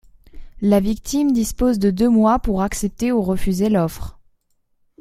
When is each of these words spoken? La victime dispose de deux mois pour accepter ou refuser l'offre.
La 0.63 0.79
victime 0.79 1.31
dispose 1.31 1.77
de 1.77 1.91
deux 1.91 2.09
mois 2.09 2.39
pour 2.39 2.63
accepter 2.63 3.11
ou 3.11 3.21
refuser 3.21 3.69
l'offre. 3.69 4.17